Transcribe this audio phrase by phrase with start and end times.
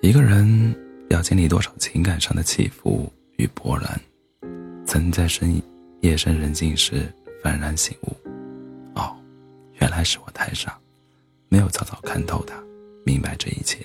[0.00, 0.74] 一个人
[1.10, 4.00] 要经历多少情感上的起伏与波澜，
[4.86, 5.60] 曾在深
[6.00, 7.12] 夜深人静时
[7.42, 8.16] 幡然醒悟？
[8.94, 9.16] 哦，
[9.80, 10.78] 原来是我太傻，
[11.48, 12.54] 没有早早看透他，
[13.04, 13.84] 明白这一切。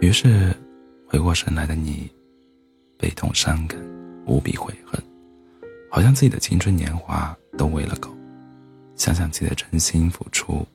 [0.00, 0.54] 于是，
[1.06, 2.10] 回过神来的你，
[2.98, 3.80] 悲痛伤感，
[4.26, 5.02] 无比悔恨，
[5.90, 8.14] 好像自己的青春年华都喂了狗。
[8.96, 10.66] 想想自己的真心付出，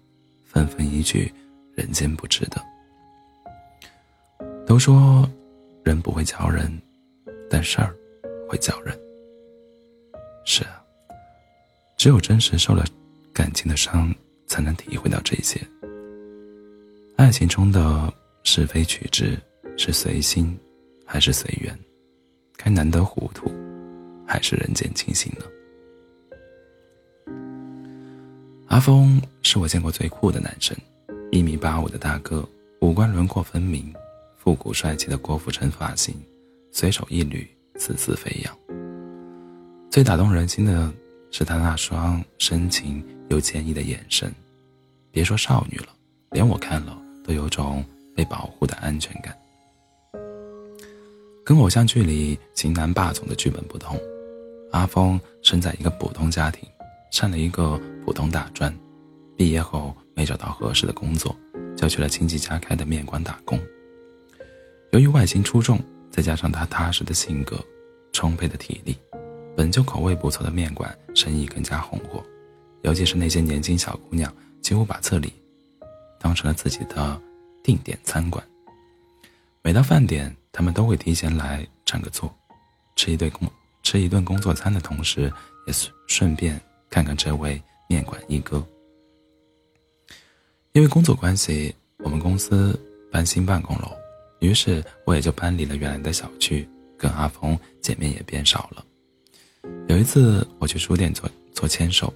[0.46, 1.34] 纷纷一句
[1.74, 2.64] “人间不值得”。
[4.68, 5.28] 都说
[5.84, 6.72] 人不会教人，
[7.50, 7.96] 但事儿
[8.48, 8.98] 会教人。
[10.46, 10.82] 是啊，
[11.98, 12.86] 只有真实受了
[13.34, 14.14] 感情的伤，
[14.48, 15.60] 才能体会到这些。
[17.16, 18.14] 爱情中的
[18.44, 19.38] 是非曲直，
[19.78, 20.58] 是随心
[21.06, 21.78] 还是随缘？
[22.58, 23.52] 该难得糊涂，
[24.28, 25.46] 还是人间清醒呢？
[28.70, 30.78] 阿峰是我见过最酷的男生，
[31.32, 32.48] 一米八五的大个，
[32.82, 33.92] 五官轮廓分明，
[34.38, 36.14] 复古帅气的郭富城发型，
[36.72, 37.44] 随手一捋，
[37.80, 38.56] 丝丝飞扬。
[39.90, 40.94] 最打动人心的
[41.32, 44.32] 是他那双深情又坚毅的眼神，
[45.10, 45.88] 别说少女了，
[46.30, 47.84] 连我看了都有种
[48.16, 49.36] 被保护的安全感。
[51.44, 54.00] 跟偶像剧里型男霸总的剧本不同，
[54.72, 56.70] 阿峰生在一个普通家庭。
[57.12, 58.74] 上了一个普通大专，
[59.36, 61.36] 毕业后没找到合适的工作，
[61.76, 63.60] 就去了亲戚家开的面馆打工。
[64.92, 65.80] 由于外形出众，
[66.10, 67.58] 再加上他踏实的性格、
[68.12, 68.98] 充沛的体力，
[69.56, 72.24] 本就口味不错的面馆生意更加红火。
[72.82, 75.34] 尤其是那些年轻小姑娘，几乎把这里
[76.20, 77.22] 当成了自己的
[77.64, 78.44] 定点餐馆。
[79.62, 82.34] 每到饭点，他们都会提前来占个座，
[82.96, 83.48] 吃一顿工
[83.84, 85.32] 吃一顿工作餐的同时，
[85.68, 86.60] 也顺顺便。
[86.90, 88.66] 看看这位面馆一哥，
[90.74, 92.80] 因为工作关系，我们公司
[93.12, 93.92] 搬新办公楼，
[94.40, 98.84] 于是我也就搬离了原来的小区，跟阿峰见面也变少了。
[99.88, 102.14] 有一次我去书店做做签售，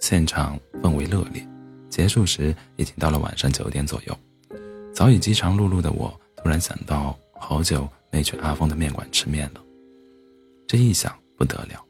[0.00, 1.46] 现场氛围热烈，
[1.90, 4.18] 结束时已经到了晚上九点左右。
[4.94, 9.60] 早已饥肠辘辘的我，突然想到好久没去阿峰的面馆吃面了，
[10.66, 11.84] 这一想不得了。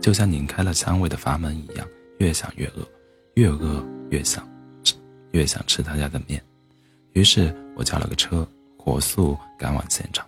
[0.00, 1.86] 就像拧开了香味的阀门一样，
[2.18, 2.88] 越想越饿，
[3.34, 4.48] 越饿越想
[4.82, 4.94] 吃，
[5.32, 6.42] 越想吃他家的面。
[7.12, 8.46] 于是我叫了个车，
[8.78, 10.26] 火速赶往现场。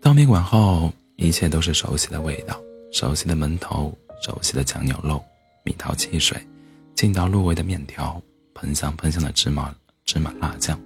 [0.00, 2.60] 到面馆后，一切都是熟悉的味道，
[2.92, 5.22] 熟悉的门头，熟悉的酱牛肉、
[5.62, 6.36] 米桃汽水，
[6.94, 8.20] 劲道入味的面条，
[8.54, 10.78] 喷香喷香的芝麻芝麻辣酱。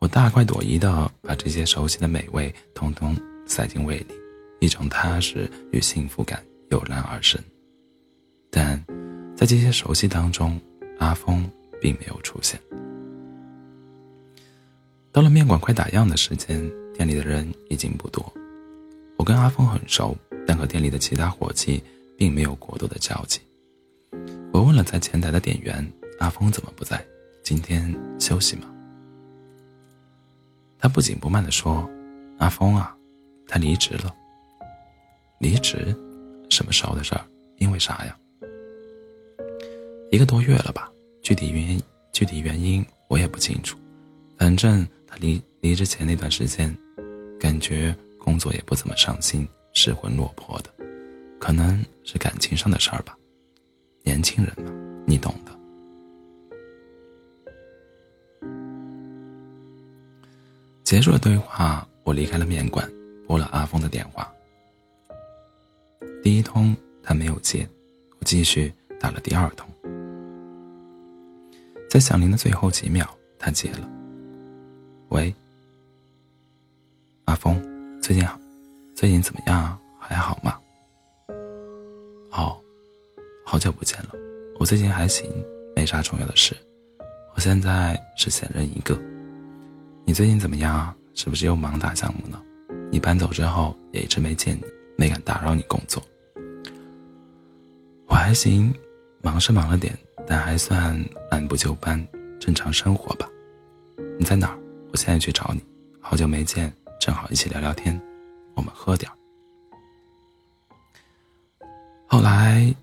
[0.00, 3.16] 我大快朵颐的把这些熟悉的美味通通
[3.46, 4.23] 塞进胃里。
[4.60, 7.40] 一种踏实与幸福感油然而生，
[8.50, 8.82] 但
[9.36, 10.60] 在这些熟悉当中，
[10.98, 11.48] 阿峰
[11.80, 12.58] 并没有出现。
[15.12, 16.60] 到了面馆快打烊的时间，
[16.92, 18.32] 店里的人已经不多。
[19.16, 20.16] 我跟阿峰很熟，
[20.46, 21.82] 但和店里的其他伙计
[22.16, 23.40] 并没有过多的交集。
[24.52, 25.86] 我问了在前台的店员
[26.18, 27.04] ：“阿峰怎么不在？
[27.42, 28.62] 今天休息吗？”
[30.78, 31.88] 他不紧不慢地说
[32.38, 32.96] ：“阿峰啊，
[33.46, 34.14] 他离职了。”
[35.44, 35.94] 离职，
[36.48, 37.20] 什么时候的事儿？
[37.58, 38.16] 因为啥呀？
[40.10, 40.90] 一个多月了吧，
[41.20, 41.82] 具体原因
[42.14, 43.76] 具体原因我也不清楚。
[44.38, 46.74] 反正他离离职前那段时间，
[47.38, 50.70] 感觉工作也不怎么上心，失魂落魄的，
[51.38, 53.14] 可能是感情上的事儿吧。
[54.02, 54.72] 年轻人嘛，
[55.06, 55.52] 你懂的。
[60.84, 62.90] 结束了对话，我离开了面馆，
[63.26, 64.33] 拨了阿峰的电话。
[66.36, 67.68] 一通他没有接，
[68.18, 69.68] 我继续打了第二通，
[71.88, 73.06] 在响铃的最后几秒，
[73.38, 73.88] 他接了。
[75.10, 75.32] 喂，
[77.26, 77.62] 阿峰，
[78.00, 78.38] 最近好，
[78.94, 79.78] 最近怎么样？
[79.98, 80.58] 还好吗？
[82.32, 82.58] 哦，
[83.44, 84.10] 好久不见了，
[84.58, 85.30] 我最近还行，
[85.76, 86.54] 没啥重要的事。
[87.34, 88.98] 我现在是闲人一个。
[90.04, 90.96] 你最近怎么样啊？
[91.14, 92.42] 是不是又忙大项目呢？
[92.90, 94.64] 你搬走之后也一直没见你，
[94.96, 96.02] 没敢打扰你工作。
[98.24, 98.74] 还行，
[99.20, 99.94] 忙是忙了点，
[100.26, 100.98] 但还算
[101.30, 102.02] 按部就班，
[102.40, 103.28] 正常生活吧。
[104.18, 104.58] 你在哪儿？
[104.90, 105.62] 我现在去找你。
[106.00, 108.00] 好久没见，正好一起聊聊天。
[108.54, 109.12] 我们喝点。
[112.06, 112.74] 后来，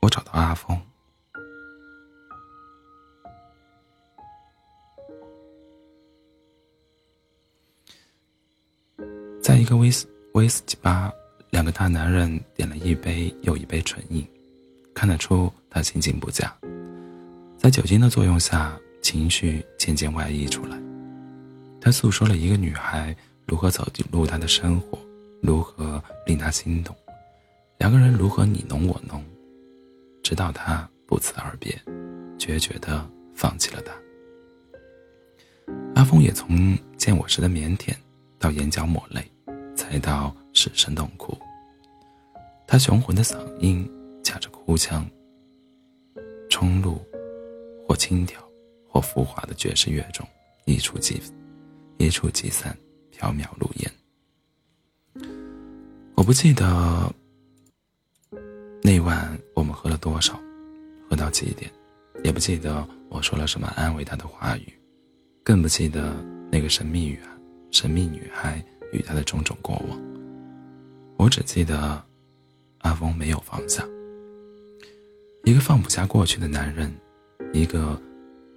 [0.00, 0.76] 我找到阿峰，
[9.40, 11.12] 在一个威斯威斯基吧。
[11.50, 14.26] 两个大男人点了一杯又一杯纯饮，
[14.94, 16.54] 看得出他心情不佳，
[17.56, 20.78] 在酒精的作用下，情绪渐渐外溢出来。
[21.80, 23.16] 他诉说了一个女孩
[23.46, 24.98] 如何走进入他的生活，
[25.40, 26.94] 如何令他心动，
[27.78, 29.24] 两个人如何你侬我侬，
[30.22, 31.80] 直到他不辞而别，
[32.38, 33.92] 决绝地放弃了他。
[35.94, 37.94] 阿峰也从见我时的腼腆，
[38.38, 39.24] 到眼角抹泪，
[39.74, 41.38] 再到失声痛哭。
[42.66, 43.88] 他雄浑的嗓音
[44.24, 45.08] 夹着哭腔，
[46.50, 47.00] 冲入
[47.86, 48.34] 或轻佻
[48.88, 50.26] 或浮华的爵士乐中，
[50.64, 51.22] 一触即
[51.96, 52.76] 一触即散，
[53.16, 55.24] 缥缈如烟。
[56.16, 57.14] 我不记得
[58.82, 60.38] 那晚我们喝了多少，
[61.08, 61.70] 喝到几点，
[62.24, 64.74] 也不记得我说了什么安慰他的话语。
[65.44, 66.12] 更不记得
[66.50, 67.30] 那个神秘女孩、
[67.70, 68.62] 神秘女孩
[68.92, 70.17] 与她的种种过往。
[71.18, 72.02] 我只记得，
[72.78, 73.84] 阿峰没有放下。
[75.44, 76.94] 一个放不下过去的男人，
[77.52, 78.00] 一个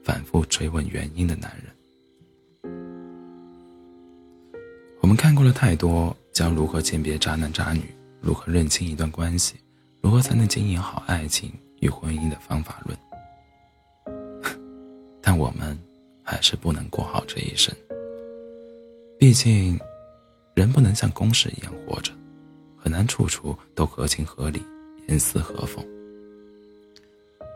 [0.04, 2.72] 反复追问原因的男人。
[5.02, 7.82] 我们看过了太多将如何鉴别渣男渣女、
[8.22, 9.56] 如何认清一段关系、
[10.00, 12.96] 如何才能经营好爱情与婚姻的方法论，
[15.22, 15.78] 但我们。
[16.24, 17.76] 还是不能过好这一生。
[19.20, 19.78] 毕竟，
[20.54, 22.14] 人不能像公式一样活着，
[22.82, 24.62] 很难处处都合情合理、
[25.08, 25.86] 严丝合缝。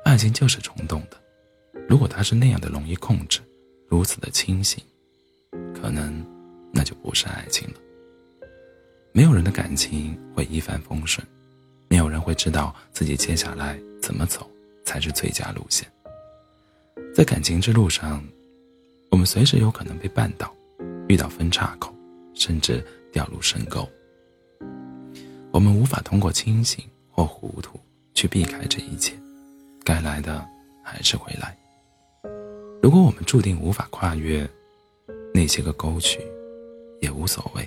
[0.04, 1.20] 爱情就是冲动的，
[1.90, 3.40] 如果它是那样的容易控制，
[3.88, 4.84] 如此的清醒，
[5.74, 6.24] 可能
[6.72, 7.76] 那就不是爱情了。
[9.12, 11.26] 没有人的感情会一帆风顺，
[11.88, 14.50] 没有人会知道自己接下来怎么走
[14.84, 15.92] 才是最佳路线。
[17.16, 18.24] 在感情之路上。
[19.12, 20.54] 我们随时有可能被绊倒，
[21.08, 21.96] 遇到分岔口，
[22.34, 23.88] 甚至掉入深沟。
[25.56, 27.80] 我们无法通过清醒或糊涂
[28.14, 29.14] 去避开这一切，
[29.86, 30.46] 该来的
[30.84, 31.58] 还是会来。
[32.82, 34.46] 如果我们注定无法跨越
[35.34, 36.20] 那些个沟渠，
[37.00, 37.66] 也无所谓。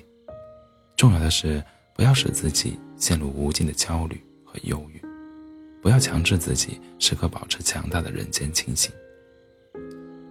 [0.98, 1.64] 重要的是，
[1.94, 5.00] 不要使自己陷入无尽的焦虑和忧郁，
[5.80, 8.92] 不要强制自己时刻保持强大的人间清醒。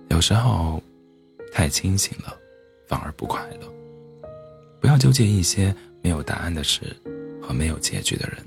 [0.10, 0.80] 有时候。
[1.54, 2.38] 太清醒了，
[2.88, 3.74] 反而不快乐。
[4.80, 6.96] 不要纠结一些没有答案的事
[7.48, 8.46] 和没有结局的人。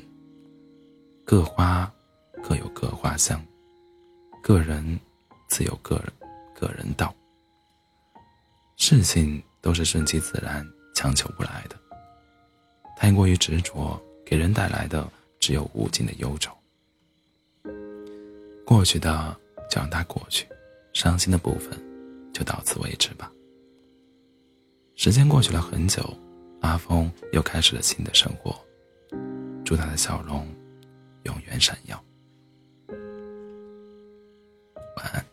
[1.25, 1.91] 各花
[2.43, 3.43] 各有各花香，
[4.43, 5.01] 个人
[5.49, 6.13] 自有个人
[6.55, 7.15] 个人道。
[8.77, 11.77] 事情都是顺其自然，强求不来的。
[12.95, 16.55] 太过于执着，给人带来的只有无尽的忧愁。
[18.67, 19.35] 过去的
[19.71, 20.47] 就让它过去，
[20.93, 21.73] 伤心的部分。
[22.33, 23.31] 就到此为止吧。
[24.95, 26.17] 时间过去了很久，
[26.61, 28.55] 阿峰又开始了新的生活。
[29.71, 30.45] 祝他的笑容
[31.23, 32.05] 永远闪耀。
[34.97, 35.30] 晚安。